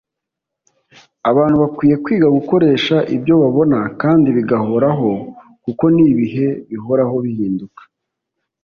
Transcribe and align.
abantu 1.29 1.55
bakwiye 1.63 1.95
kwiga 2.03 2.27
gukoresha 2.37 2.95
ibyo 3.15 3.33
babona 3.41 3.79
kandi 4.01 4.27
bigahoraho 4.37 5.09
kuko 5.63 5.83
n’ibihe 5.95 6.47
bihora 6.69 7.03
bihinduka 7.25 7.81